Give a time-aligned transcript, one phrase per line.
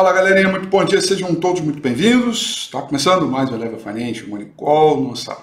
[0.00, 2.62] Fala galerinha, muito bom dia, sejam todos muito bem-vindos.
[2.64, 5.36] Está começando mais o Eleva Financial Money Call, nossa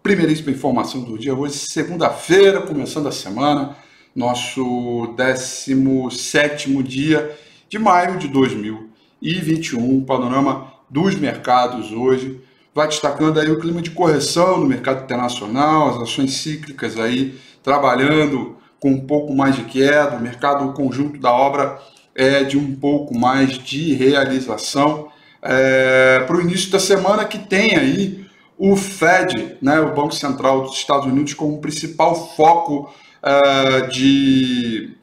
[0.00, 3.76] primeiríssima informação do dia hoje, segunda-feira, começando a semana,
[4.14, 7.36] nosso 17 dia
[7.68, 12.40] de maio de 2021, panorama dos mercados hoje,
[12.72, 18.56] vai destacando aí o clima de correção no mercado internacional, as ações cíclicas aí trabalhando
[18.78, 21.80] com um pouco mais de queda, o mercado o conjunto da obra
[22.16, 27.76] é de um pouco mais de realização é, para o início da semana que tem
[27.76, 28.26] aí
[28.58, 32.92] o Fed, né, o Banco Central dos Estados Unidos, como principal foco
[33.22, 34.96] é, de,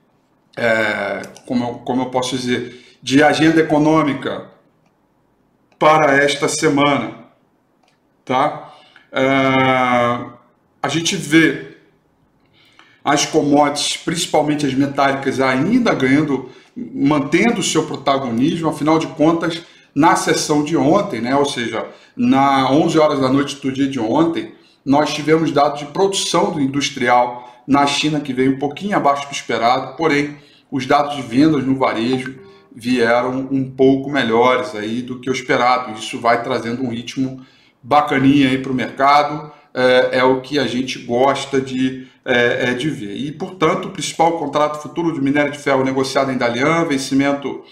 [0.58, 4.50] é, como, eu, como eu posso dizer, de agenda econômica
[5.78, 7.26] para esta semana,
[8.26, 8.74] tá?
[9.12, 9.24] É,
[10.82, 11.73] a gente vê
[13.04, 19.62] as commodities, principalmente as metálicas, ainda ganhando, mantendo o seu protagonismo, afinal de contas,
[19.94, 21.86] na sessão de ontem, né, ou seja,
[22.16, 24.54] na 11 horas da noite do dia de ontem,
[24.86, 29.32] nós tivemos dados de produção do industrial na China que veio um pouquinho abaixo do
[29.32, 30.38] esperado, porém
[30.72, 32.36] os dados de vendas no varejo
[32.76, 35.98] vieram um pouco melhores aí do que o esperado.
[35.98, 37.46] Isso vai trazendo um ritmo
[37.82, 42.74] bacaninha aí para o mercado, é, é, o que a gente gosta de, é, é,
[42.74, 43.16] de ver.
[43.16, 47.64] E, portanto, o principal contrato futuro de minério de ferro negociado em Dalian, vencimento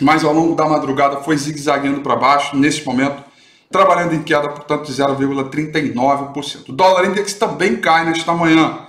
[0.00, 2.56] mas ao longo da madrugada foi zigue-zagueando para baixo.
[2.56, 3.24] Nesse momento,
[3.68, 6.68] trabalhando em queda, portanto, de 0,39%.
[6.68, 8.86] O dólar index também cai nesta manhã,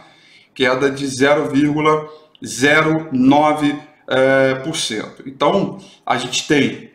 [0.53, 3.79] queda de 0,09%.
[4.07, 4.61] É,
[5.25, 6.90] então, a gente tem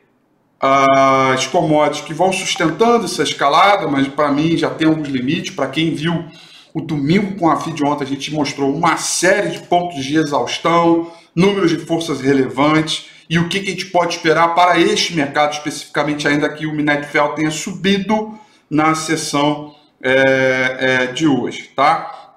[0.60, 5.54] as commodities que vão sustentando essa escalada, mas para mim já tem alguns limites.
[5.54, 6.24] Para quem viu
[6.72, 11.10] o domingo com a FID ontem, a gente mostrou uma série de pontos de exaustão,
[11.34, 15.52] números de forças relevantes e o que, que a gente pode esperar para este mercado,
[15.52, 18.38] especificamente, ainda que o de ferro tenha subido
[18.70, 21.70] na sessão é, é, de hoje.
[21.74, 22.34] Tá?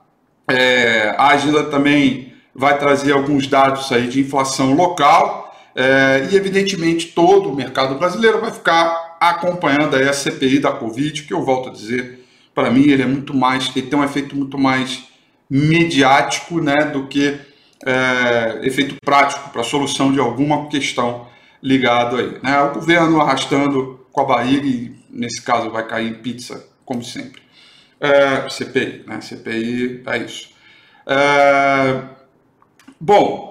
[0.48, 5.49] É, a agenda também vai trazer alguns dados aí de inflação local
[5.80, 11.34] é, e, evidentemente, todo o mercado brasileiro vai ficar acompanhando a CPI da Covid, que
[11.34, 14.58] eu volto a dizer, para mim ele é muito mais, ele tem um efeito muito
[14.58, 15.06] mais
[15.50, 17.40] midiático né, do que
[17.86, 21.28] é, efeito prático para a solução de alguma questão
[21.64, 22.38] ligado aí.
[22.44, 22.62] Né?
[22.62, 27.42] O governo arrastando com a barriga e, nesse caso, vai cair em pizza, como sempre.
[28.02, 29.22] É, CPI, né?
[29.22, 30.50] CPI é isso.
[31.08, 32.02] É,
[33.00, 33.49] bom,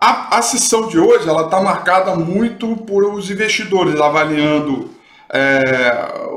[0.00, 4.90] a, a sessão de hoje ela está marcada muito por os investidores avaliando
[5.32, 6.30] é,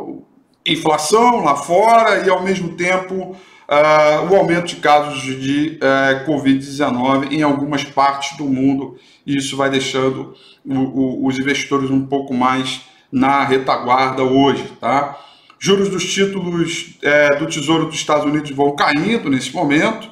[0.65, 3.36] inflação lá fora e, ao mesmo tempo,
[3.69, 9.57] uh, o aumento de casos de uh, Covid-19 em algumas partes do mundo, e isso
[9.57, 10.33] vai deixando
[10.66, 12.81] o, o, os investidores um pouco mais
[13.12, 14.71] na retaguarda hoje.
[14.80, 15.18] Tá?
[15.59, 20.12] Juros dos títulos uh, do Tesouro dos Estados Unidos vão caindo nesse momento.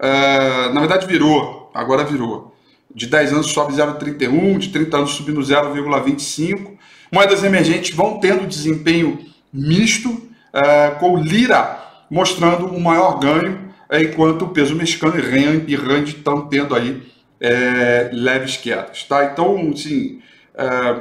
[0.00, 2.51] na verdade, virou, agora virou.
[2.94, 6.72] De 10 anos sobe 0,31, de 30 anos subindo 0,25.
[7.10, 9.18] Moedas emergentes vão tendo desempenho
[9.52, 10.28] misto,
[11.00, 11.82] com lira
[12.12, 17.02] mostrando um maior ganho, é, enquanto o peso mexicano e rand estão tendo aí
[17.40, 19.04] é, leves quedas.
[19.04, 19.24] Tá?
[19.24, 20.20] Então, assim,
[20.54, 20.96] é,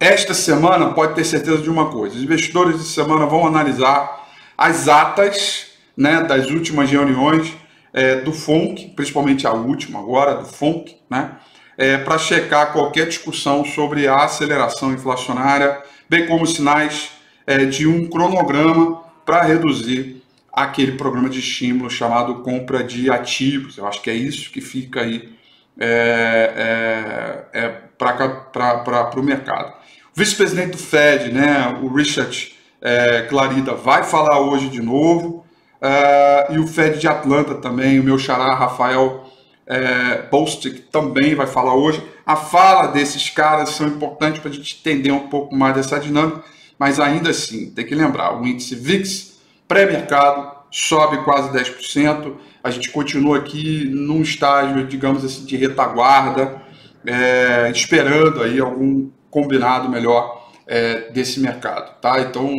[0.00, 4.88] esta semana pode ter certeza de uma coisa: os investidores de semana vão analisar as
[4.88, 7.52] atas né, das últimas reuniões
[7.94, 11.36] é, do FONC, principalmente a última agora, do FONC, né,
[11.78, 17.12] é, para checar qualquer discussão sobre a aceleração inflacionária, bem como sinais
[17.46, 20.22] é, de um cronograma para reduzir
[20.52, 23.78] aquele programa de estímulo chamado compra de ativos.
[23.78, 25.32] Eu acho que é isso que fica aí
[25.78, 29.72] é, é, é para o mercado.
[30.14, 35.43] O vice-presidente do Fed, né, o Richard é, Clarida, vai falar hoje de novo.
[35.84, 39.30] É, e o Fed de Atlanta também, o meu xará Rafael
[39.66, 42.02] é, Bostic também vai falar hoje.
[42.24, 46.42] A fala desses caras são importantes para a gente entender um pouco mais dessa dinâmica
[46.78, 52.90] mas ainda assim, tem que lembrar, o índice VIX pré-mercado sobe quase 10%, a gente
[52.90, 56.60] continua aqui num estágio, digamos assim, de retaguarda,
[57.06, 62.20] é, esperando aí algum combinado melhor é, desse mercado, tá?
[62.20, 62.50] Então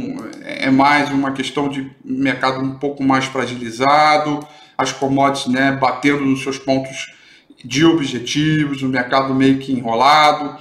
[0.43, 4.45] é mais uma questão de mercado um pouco mais fragilizado,
[4.77, 7.13] as commodities, né, batendo nos seus pontos
[7.63, 10.57] de objetivos, o mercado meio que enrolado,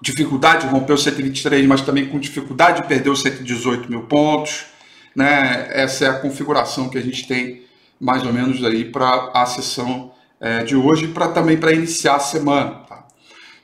[0.00, 4.66] dificuldade de romper o 123, mas também com dificuldade de perder os 118 mil pontos.
[5.14, 5.68] Né?
[5.70, 7.64] Essa é a configuração que a gente tem
[8.00, 12.20] mais ou menos aí para a sessão é, de hoje para também para iniciar a
[12.20, 12.82] semana.
[12.88, 13.06] Tá?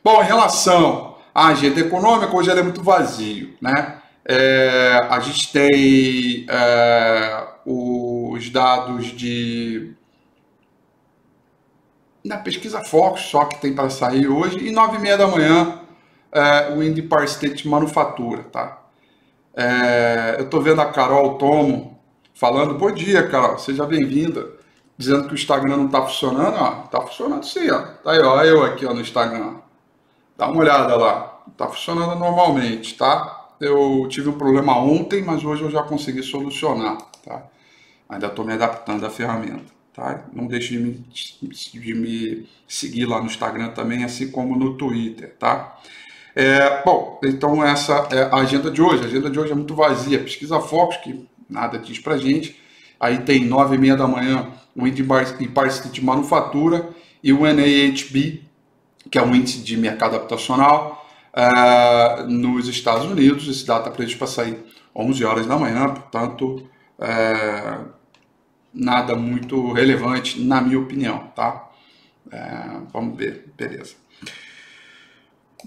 [0.02, 3.98] Bom, em relação à agenda econômica, hoje é muito vazio, né?
[4.24, 9.94] É, a gente tem é, os dados de
[12.24, 15.80] na pesquisa Fox só que tem para sair hoje e nove e meia da manhã
[16.30, 18.78] é, o Empire State Manufatura, tá?
[19.54, 22.00] É, eu estou vendo a Carol Tomo
[22.32, 24.48] falando, bom dia, Carol, seja bem-vinda,
[24.96, 28.42] dizendo que o Instagram não está funcionando, ó, tá funcionando sim, ó, tá aí, ó,
[28.44, 29.56] eu aqui ó, no Instagram,
[30.42, 33.50] dá uma olhada lá, tá funcionando normalmente, tá?
[33.60, 37.44] Eu tive um problema ontem, mas hoje eu já consegui solucionar, tá?
[38.08, 40.24] Ainda estou me adaptando à ferramenta, tá?
[40.32, 45.32] Não deixe de me, de me seguir lá no Instagram também, assim como no Twitter,
[45.38, 45.78] tá?
[46.34, 49.04] É, bom, então essa é a agenda de hoje.
[49.04, 50.18] A agenda de hoje é muito vazia.
[50.18, 52.58] Pesquisa Focus, que nada diz pra gente.
[52.98, 56.88] Aí tem nove e meia da manhã o índice de manufatura
[57.22, 58.42] e o NAHB,
[59.12, 63.46] que é um índice de mercado habitacional uh, nos Estados Unidos.
[63.46, 64.64] Esse dado está previsto para sair
[64.96, 66.66] 11 horas da manhã, portanto,
[66.98, 67.88] uh,
[68.72, 71.68] nada muito relevante, na minha opinião, tá?
[72.26, 73.96] Uh, vamos ver, beleza.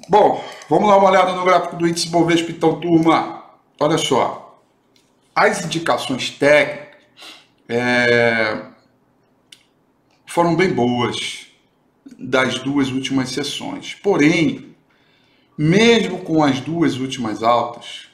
[0.10, 3.44] Bom, vamos dar uma olhada no gráfico do índice Bovespa, então, turma.
[3.80, 4.60] Olha só,
[5.36, 6.96] as indicações técnicas
[7.70, 8.62] é,
[10.26, 11.45] foram bem boas
[12.18, 13.94] das duas últimas sessões.
[13.94, 14.76] Porém,
[15.58, 18.10] mesmo com as duas últimas altas,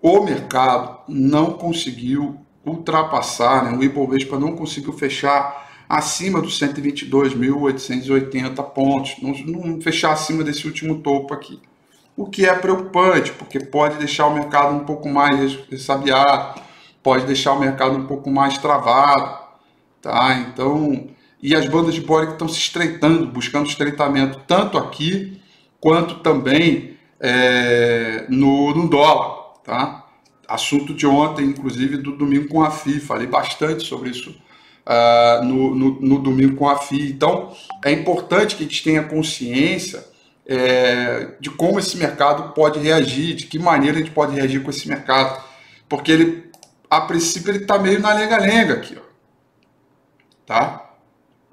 [0.00, 3.76] o mercado não conseguiu ultrapassar, né?
[3.76, 11.00] o Ibovespa não conseguiu fechar acima dos 122.880 pontos, não, não fechar acima desse último
[11.00, 11.60] topo aqui.
[12.16, 16.60] O que é preocupante, porque pode deixar o mercado um pouco mais ressabiado,
[17.02, 19.38] pode deixar o mercado um pouco mais travado,
[20.00, 20.34] tá?
[20.34, 21.08] Então,
[21.42, 25.40] e as bandas de Boric estão se estreitando, buscando estreitamento tanto aqui
[25.80, 30.06] quanto também é, no, no dólar, tá?
[30.46, 35.74] Assunto de ontem, inclusive do domingo com a FI, falei bastante sobre isso uh, no,
[35.74, 37.12] no, no, domingo com a FI.
[37.12, 37.54] Então,
[37.84, 40.04] é importante que a gente tenha consciência
[40.44, 44.70] é, de como esse mercado pode reagir, de que maneira a gente pode reagir com
[44.70, 45.40] esse mercado.
[45.88, 46.50] Porque ele,
[46.90, 48.96] a princípio, ele está meio na lenga-lenga aqui.
[48.98, 49.02] Ó.
[50.44, 50.89] Tá?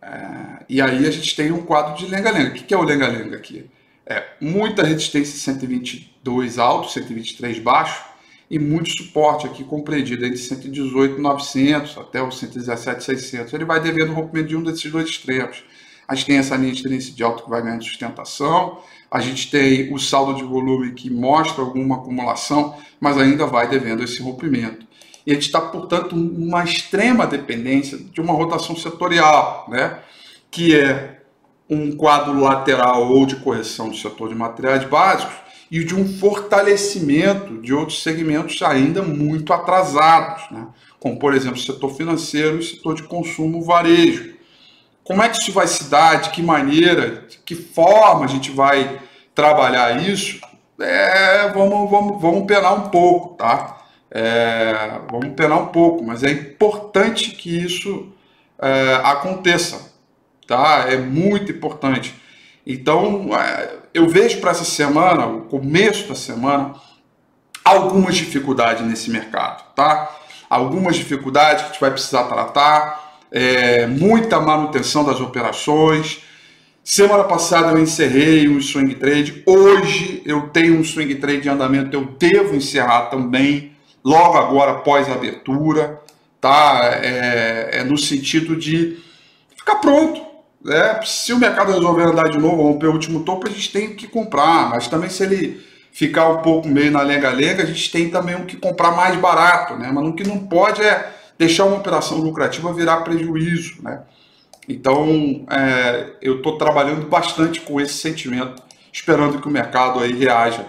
[0.08, 2.52] É, e aí a gente tem um quadro de lenga-lenga.
[2.52, 3.70] O que é o lenga-lenga aqui?
[4.06, 8.06] É muita resistência 122 alto, 123 baixo,
[8.50, 13.54] e muito suporte aqui compreendido entre 118.900 até o 117.600.
[13.54, 15.62] Ele vai devendo o rompimento de um desses dois extremos.
[16.08, 19.52] A gente tem essa linha de tendência de alta que vai ganhando sustentação, a gente
[19.52, 24.88] tem o saldo de volume que mostra alguma acumulação, mas ainda vai devendo esse rompimento.
[25.27, 30.00] E a gente está, portanto, uma extrema dependência de uma rotação setorial, né?
[30.50, 31.19] que é
[31.69, 35.36] um quadro lateral ou de correção do setor de materiais básicos,
[35.69, 40.65] e de um fortalecimento de outros segmentos ainda muito atrasados, né?
[40.98, 44.34] como, por exemplo, o setor financeiro e o setor de consumo varejo.
[45.03, 46.22] Como é que isso vai se dar?
[46.22, 47.25] De que maneira?
[47.27, 49.01] De que forma a gente vai
[49.36, 50.39] trabalhar isso?
[50.79, 53.76] É, vamos, vamos, vamos penar um pouco, tá?
[54.10, 58.08] É, vamos penar um pouco, mas é importante que isso
[58.60, 59.94] é, aconteça,
[60.48, 60.86] tá?
[60.88, 62.16] É muito importante.
[62.66, 66.74] Então, é, eu vejo para essa semana, o começo da semana,
[67.64, 70.16] algumas dificuldades nesse mercado, tá?
[70.50, 76.22] Algumas dificuldades que a gente vai precisar tratar, é, muita manutenção das operações.
[76.84, 81.96] Semana passada eu encerrei um swing trade, hoje eu tenho um swing trade em andamento,
[81.96, 83.74] eu devo encerrar também,
[84.08, 86.02] logo agora após a abertura,
[86.40, 86.80] tá?
[87.04, 88.98] É, é no sentido de
[89.58, 90.26] ficar pronto,
[90.66, 93.94] é, se o mercado resolver andar de novo, romper o último topo, a gente tem
[93.96, 94.70] que comprar.
[94.70, 95.62] Mas também se ele
[95.92, 99.76] ficar um pouco meio na lenga-lenga, a gente tem também o que comprar mais barato,
[99.76, 99.92] né?
[99.94, 104.04] Mas o que não pode é deixar uma operação lucrativa virar prejuízo, né?
[104.70, 108.62] Então, é, eu estou trabalhando bastante com esse sentimento,
[108.92, 110.66] esperando que o mercado aí reaja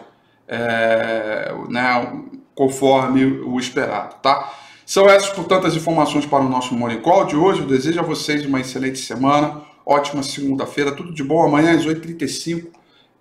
[0.48, 4.52] é, né, conforme o esperado, tá?
[4.84, 7.60] São essas, portanto, as informações para o nosso Morning Call de hoje.
[7.60, 11.42] Eu desejo a vocês uma excelente semana ótima segunda-feira, tudo de bom.
[11.42, 12.66] Amanhã às 8h35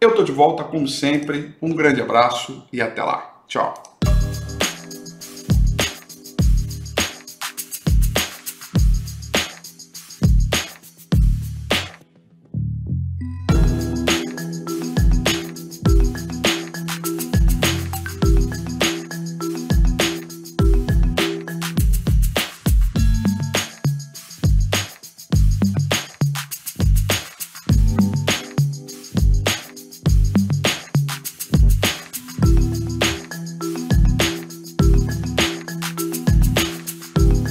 [0.01, 1.55] eu tô de volta, como sempre.
[1.61, 3.41] Um grande abraço e até lá.
[3.47, 3.96] Tchau.